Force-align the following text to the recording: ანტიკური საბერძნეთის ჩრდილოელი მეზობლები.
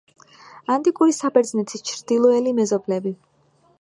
ანტიკური 0.75 1.13
საბერძნეთის 1.17 1.85
ჩრდილოელი 1.91 2.55
მეზობლები. 2.61 3.15